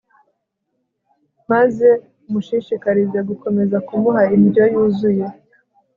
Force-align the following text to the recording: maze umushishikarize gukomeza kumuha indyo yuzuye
maze 1.51 1.89
umushishikarize 2.27 3.19
gukomeza 3.29 3.77
kumuha 3.87 4.23
indyo 4.35 4.63
yuzuye 4.73 5.25